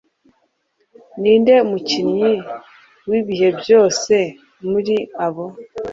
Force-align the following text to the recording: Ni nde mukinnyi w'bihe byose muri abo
Ni 1.21 1.33
nde 1.41 1.55
mukinnyi 1.69 2.31
w'bihe 3.09 3.49
byose 3.59 4.15
muri 4.69 4.95
abo 5.25 5.45